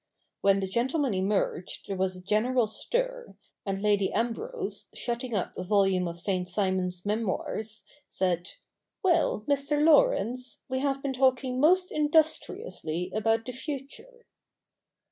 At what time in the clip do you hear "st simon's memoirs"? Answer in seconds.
6.17-7.83